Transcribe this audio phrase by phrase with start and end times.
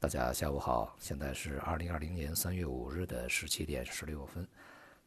[0.00, 4.46] 大家下午好，现在是二零二零年三月五日的十七点十六分。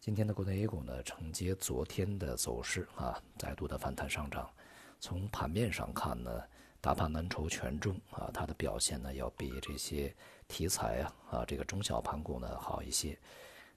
[0.01, 4.51] 今天的国内 A 股呢，承接昨天的走势啊，再度的反弹上涨。
[4.99, 6.43] 从盘面上看呢，
[6.81, 10.13] 大盘蓝筹权重啊，它的表现呢要比这些
[10.49, 13.17] 题材啊啊这个中小盘股呢好一些。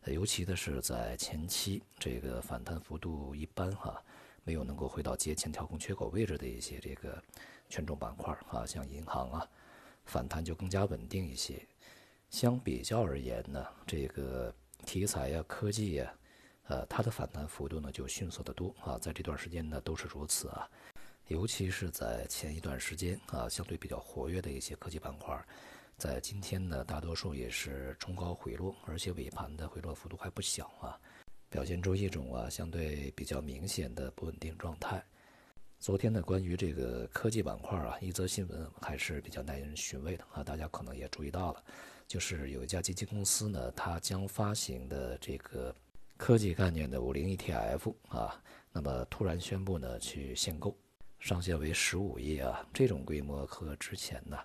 [0.06, 4.02] 尤其的是在前期这个反弹幅度一般哈，
[4.42, 7.22] 没有能够回到节前调控缺口位置的一些这个
[7.68, 9.48] 权重板块啊，像银行啊，
[10.04, 11.66] 反弹就更加稳定一些。
[12.30, 14.52] 相比较而言呢，这个
[14.84, 16.14] 题材呀、科技呀，
[16.64, 20.68] 呃，它的反弹幅度呢就迅速的多啊，在这段时间呢都是如此啊。
[21.28, 25.40] 尤其是在前一段时间啊，相对比较活跃的一些科技板块。
[25.96, 30.98] 在今天呢，大多数也是冲高回落，而且尾盘的回落幅度还不小啊，
[31.48, 35.02] 表现出一种啊相对比较明显的不稳定状态。
[35.84, 41.62] 昨天呢，关于这个科技板块啊，一则新闻还是比较耐人寻味的啊，大家可能也注意到了，
[42.08, 45.76] 就是有一家基金公司呢，它将发行的这个
[46.16, 50.74] 科技概念的五零 ETF 啊，那么突然宣布呢去限购，
[51.18, 54.38] 上限为十五亿啊，这种规模和之前呢。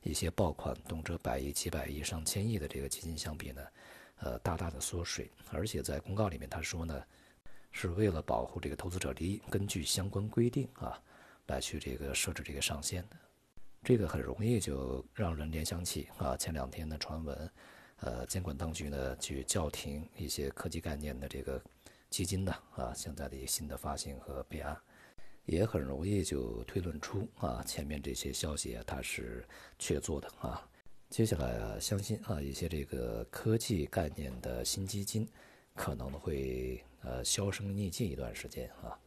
[0.00, 3.60] 一些爆款动辄百亿、几百亿、上千亿的这个基金相比呢，
[4.20, 5.30] 呃，大大的缩水。
[5.50, 7.02] 而且在公告里面他说呢，
[7.72, 11.00] 是为了保护这个投资者利益，根据相关规定啊，
[11.46, 13.16] 来去这个设置这个上限的。
[13.84, 17.50] 这个很容易就让人联想起啊，前两天的传闻，
[18.00, 21.62] 呃，监管当局呢去叫停一些科技概念的这个
[22.10, 24.76] 基金呢啊，现在的一个新的发行和备案。
[25.44, 29.46] 也很容易就推论出啊，前面这些消息啊，它是
[29.78, 30.68] 确凿的啊。
[31.08, 35.24] 接下来啊，相信啊，一些这个科技概念的新基金
[35.76, 38.98] 可能会呃销声匿迹一段时间啊。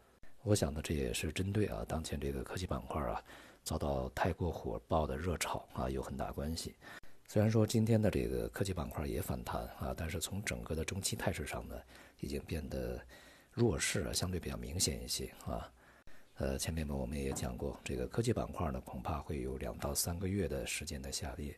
[0.43, 3.21] 我想呢，这也是针对啊当前这个科技板块啊
[3.61, 6.73] 遭到太过火爆的热炒啊有很大关系。
[7.27, 11.75] 虽然说今天的这个科技板块也反弹啊，但是从整个的中期态势上呢，
[12.21, 12.99] 已经变得
[13.51, 15.69] 弱势啊，相对比较明显一些啊。
[16.35, 21.53] 呃，前面呢我们也讲过，这个科技板块呢恐怕会有两到三个月的时间的下跌，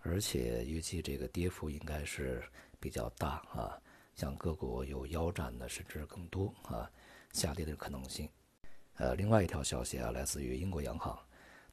[0.00, 2.42] 而且预计这个跌幅应该是
[2.80, 3.80] 比较大啊，
[4.16, 6.90] 像各国有腰斩的甚至更多啊，
[7.32, 8.28] 下跌的可能性。
[8.96, 11.18] 呃，另外一条消息啊，来自于英国央行，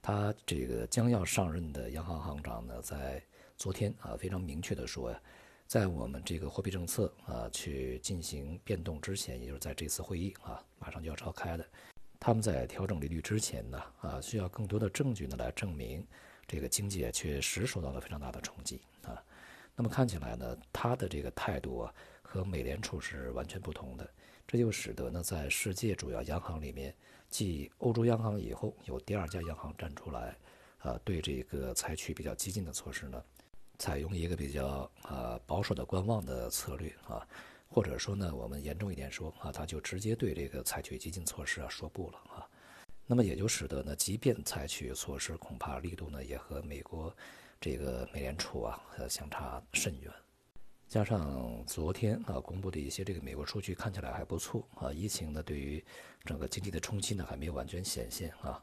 [0.01, 3.23] 他这个将要上任的央行行长呢，在
[3.57, 5.21] 昨天啊非常明确的说呀，
[5.67, 11.65] 在我们这个货币政策啊去进行变动之前，也就是在这次会议啊马上就要召开的。
[12.19, 16.05] 他们在调整利率之前呢，啊，需要更多的证据呢来证明
[16.47, 19.23] 这个经济确实受到了非常大的冲击啊。
[19.75, 21.93] 那么看起来呢，他的这个态度啊
[22.31, 24.09] 和美联储是完全不同的，
[24.47, 26.95] 这就使得呢，在世界主要央行里面，
[27.29, 30.37] 继欧洲央行以后，有第二家央行站出来，
[30.77, 33.21] 啊，对这个采取比较激进的措施呢，
[33.79, 37.27] 采用一个比较啊保守的观望的策略啊。
[37.67, 42.47] 或者说呢，我们严重一点说啊，他就直接对这个采取激进措施啊说不了啊，
[43.07, 47.13] 那么也就使得呢，即便采取措施，恐怕力度呢也和美国
[47.59, 50.09] 这个美联储啊相差甚远。
[50.91, 55.81] 加上昨天啊公布的一些这个美国数据看起来还不错啊，疫情呢对于
[56.25, 58.61] 整个经济的冲击呢还没有完全显现啊，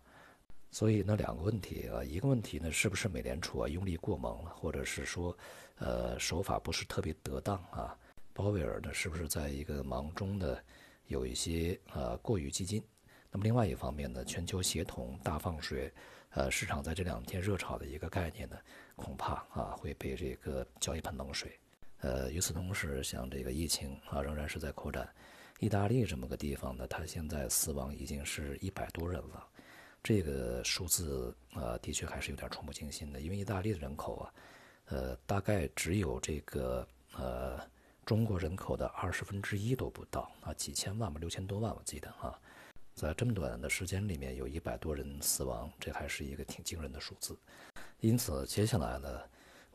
[0.70, 5.34] 所以呢两个问题啊，一个问题呢是不是美联储啊用力过猛了，或者是说
[5.78, 7.96] 呃手法不是特别得当啊？
[8.34, 10.62] 鲍威尔呢，是不是在一个忙中的
[11.06, 12.82] 有一些呃过于激进？
[13.30, 15.90] 那么另外一方面呢，全球协同大放水，
[16.32, 18.58] 呃，市场在这两天热炒的一个概念呢，
[18.96, 21.58] 恐怕啊会被这个浇一盆冷水。
[22.00, 25.08] 呃，与此同时，像这个疫情啊仍然是在扩展。
[25.60, 29.46] 意大利这么个地方呢，它现在死亡已经是一百多人了，
[30.02, 34.34] 这个数字啊的确还是有点触目惊心的，因为意大利的人口啊，
[34.86, 36.86] 呃，大概只有这个
[37.16, 37.60] 呃。
[38.06, 42.40] 中国人口的二十分之一都不到啊，几千万吧，六千多万我记得啊，
[42.94, 47.38] 在这么短的时间里面有一百多人死亡，这还是一个挺惊人的数字。
[48.00, 49.20] 因此，接下来呢，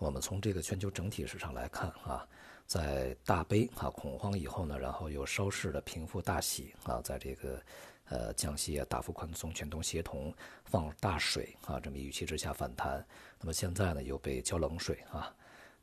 [0.03, 2.27] 我们从这个全球整体市场来看啊，
[2.67, 7.63] 在大悲啊恐慌以后呢，然后又稍事的平复大喜啊，在这个
[8.09, 10.33] 呃降息啊大幅宽松、全球协同
[10.65, 13.03] 放大水啊这么预期之下反弹，
[13.39, 15.33] 那么现在呢又被浇冷水啊。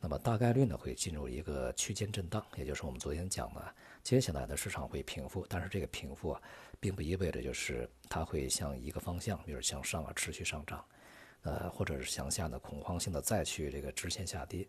[0.02, 6.42] 那么大概率呢会进入一个区间震荡，也就是我们昨天讲的，接下来的市场会平复，但是这个平复啊，
[6.78, 10.84] 并不意味着就是它会向一个方向，比如向上啊持续上涨，
[11.42, 14.66] 呃，或者是向下呢恐慌性的再去这个直线下跌，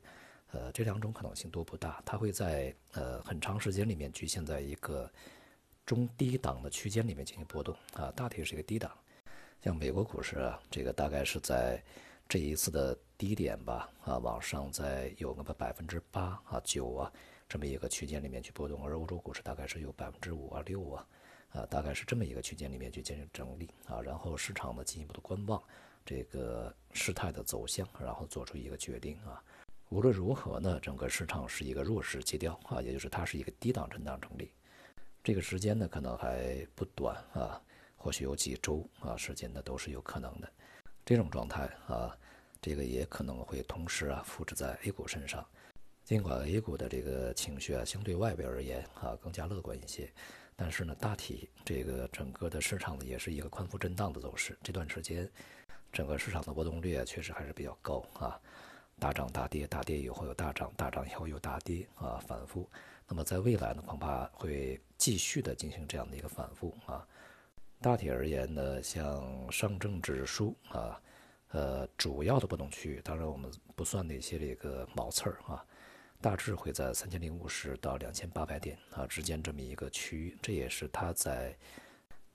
[0.51, 5.09] 呃，这两种可能性都不大，它会在呃很长时间里面局限在一个
[5.85, 7.75] 中低档的区间里面进行波动。
[7.93, 8.91] 啊，大体是一个低档，
[9.63, 11.83] 像美国股市啊，这个大概是在
[12.27, 12.97] 这一次的。
[13.21, 17.13] 低点吧，啊，往上在有那么百分之八啊九啊
[17.47, 21.07] 这么一个区间里面去波动，而欧洲股市大概是有百分之五啊六啊，
[21.51, 23.69] 啊，大概是这么一个区间里面去进行整理。
[23.85, 25.61] 啊，然后市场呢进一步的观望
[26.05, 29.41] 这个事态的走向，然后做出一个决定啊。
[29.89, 34.51] 无论如何呢，整个市场是一个弱势基调啊，也就是它是一个低档震荡整理，
[35.23, 37.61] 这个时间呢可能还不短啊。
[37.97, 40.51] 或许有几周啊时间呢都是有可能的，
[41.05, 42.17] 这种状态啊，
[42.59, 45.45] 这个也可能会同时啊复制在 A 股身上。
[46.03, 50.11] 尽管 A 股的这个情绪啊相对外边而言啊更加乐观一些，
[50.55, 54.57] 但是呢大体这个整个的市场呢也是一个宽幅震荡的走势。
[54.63, 55.29] 这段时间
[55.91, 58.39] 整个市场的波动率啊确实还是比较高啊，
[58.99, 62.69] 大涨大跌，大跌以后又大涨，大涨以后又大跌啊反复。
[63.07, 67.05] 那么在未来呢恐怕会继续的进行这样的一个反复啊。
[67.81, 71.01] 大体而言呢，像上证指数啊，
[71.49, 75.65] 呃，主要的波动区域，当然我们不算那些这个毛刺儿啊，
[76.21, 81.57] 大致会在三千零五十到两千八百点啊之间这么一个区域，这也是它在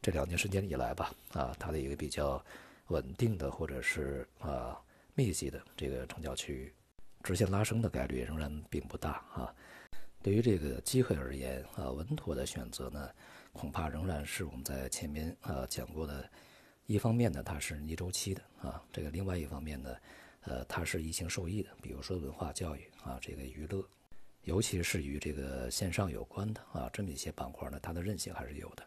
[0.02, 2.44] 这两年时间以来吧啊，它的一个比较
[2.88, 4.80] 稳定的或者是啊
[5.14, 6.74] 密集的这个成交区域，
[7.22, 9.54] 直线拉升的概率仍然并不大啊。
[10.22, 13.10] 对于这个机会而言啊，稳妥的选择呢？
[13.52, 16.28] 恐怕仍然是我们在前面啊讲过的，
[16.84, 19.96] 一方面呢它是逆周期的啊，这个另外一方面呢，
[20.42, 23.82] 呃它是疫情受益的，比如说文化教育啊，这个娱乐，
[24.42, 28.86] 尤其是与这个线上有关的啊，这么一些板块呢，它的韧性还是有的，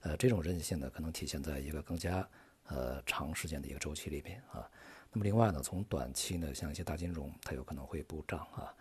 [0.00, 2.28] 呃这种韧性呢可能体现在一个更加
[2.68, 4.70] 呃长时间的一个周期里边啊。
[5.10, 8.72] 那么另外呢，从短期呢，像一些大金融，它有可能会补涨啊，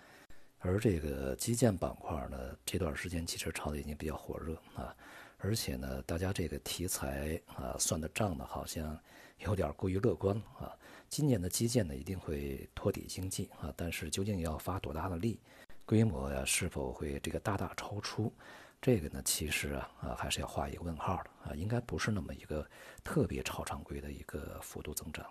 [0.59, 4.95] 而这个基建板块呢，这段时间其实炒的已经比较火热啊。
[5.39, 8.99] 而且呢，大家这个题材啊算的账呢，好像
[9.39, 10.75] 有点过于乐观啊。
[11.07, 15.39] 今年的基建呢一定会托底经济啊，但是究竟要发多大的力，
[15.85, 18.33] 规模呀是否会这个大大超出，
[18.81, 22.65] 这个呢其实啊啊还是要画一个问号的啊，应该不是那么一个
[23.03, 25.25] 特别超常规的一个幅度增长。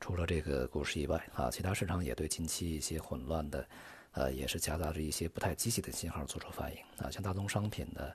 [0.00, 3.68] 除了这个股市以外啊，其他市场也对近期一些混乱的，
[4.12, 8.12] 呃也是夹杂着一些不太积极的信号做出反应啊，像大宗商品呢。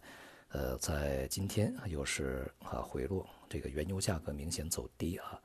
[0.51, 5.39] 呃，在今天又是啊回落，这个原油价格明显走低啊。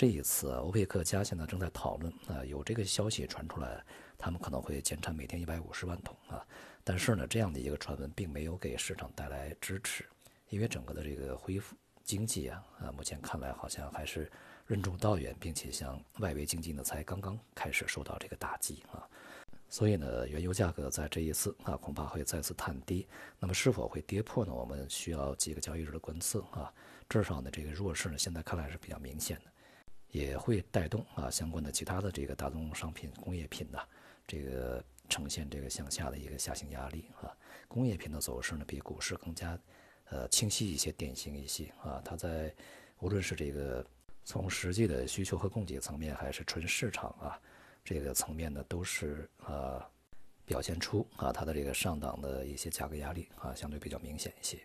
[0.00, 3.84] 这一次，欧佩克加现在正在讨论啊，有这个消息传出来，
[4.16, 6.42] 他们可能会减产每天一百五十万桶啊。
[6.82, 10.06] 但是呢，这样的一个传闻并没有给市场带来支持，
[10.48, 14.32] 因为整个的这个恢复经济啊啊，目前看来好像还是
[14.66, 19.06] 任重道远，并且像外围经济呢才刚刚开始受到这个打击啊。
[19.68, 23.06] 所以呢，原油价格在这一次啊，恐怕会再次探低。
[23.38, 24.54] 那么是否会跌破呢？
[24.54, 26.72] 我们需要几个交易日的观测啊。
[27.06, 29.50] 至少呢，这个弱势呢，现在看来是比较明显的，
[30.10, 33.78] 也会带动啊相关的其他的这个大宗商品、工业品呢，
[34.26, 37.30] 这个呈现这个向下的一个下行压力啊。
[37.68, 39.58] 工业品的走势呢，比股市更加
[40.10, 42.02] 呃清晰一些、典型一些啊。
[42.04, 42.52] 它在
[42.98, 43.84] 无论是这个
[44.24, 47.40] 从实际的需求和供给层面，还是纯市场啊。
[47.84, 49.82] 这个层面呢，都是呃
[50.44, 54.58] 表现出啊它的这个上档的一些价格压力啊，相对比较明显一些。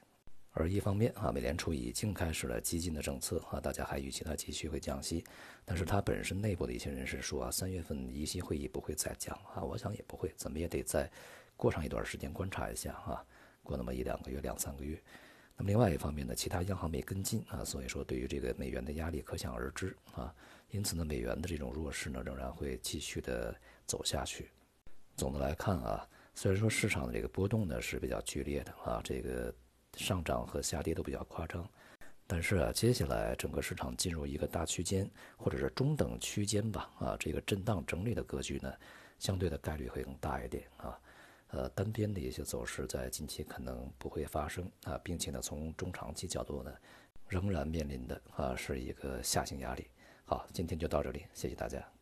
[0.58, 5.22] 而一方面啊，美联储已经开始了激进的政策啊，大家还预期它继续会降息，
[5.66, 11.12] 但是它本身内部的一些人士说啊，三月份议息会议不会再降啊，我想也不会，怎么也得再
[11.58, 13.22] 过上一段时间观察一下啊，
[13.64, 14.98] 过那么一两个月、两三个月。
[15.58, 20.34] 那么另外一方面呢，其他央行没跟进啊，所以说对于这个美元的压力可想而知啊。
[20.72, 23.54] 因此呢，美元的这种弱势呢，仍然会继续的
[23.86, 24.50] 走下去。
[25.18, 29.54] 总的来看啊，虽然说市场的这个波动呢是比较剧烈的啊，这个
[29.96, 31.68] 上涨和下跌都比较夸张，
[32.28, 38.74] 但是啊，接下来整个市场进入一个大区间或者是中等区间吧啊，这个震荡整理的格局呢，
[39.20, 41.00] 相对的概率会更大一点啊。
[41.50, 46.74] 呃，单边的一些走势在近期可能不会发生啊，并且呢，从中长期角度呢，
[47.28, 49.88] 仍然面临的啊是一个下行压力。
[50.26, 51.95] 好，今天就到这里，谢谢大家。